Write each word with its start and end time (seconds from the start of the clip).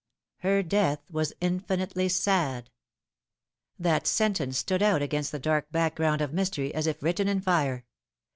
"Her 0.39 0.63
death 0.63 1.01
was 1.11 1.31
infinitely 1.41 2.09
sad." 2.09 2.71
That 3.77 4.07
sentence 4.07 4.57
stood 4.57 4.81
out 4.81 5.03
against 5.03 5.31
the 5.31 5.37
dark 5.37 5.71
background 5.71 6.21
of 6.21 6.33
mystery 6.33 6.73
as 6.73 6.87
if 6.87 7.03
written 7.03 7.27
in 7.27 7.39
fire. 7.39 7.85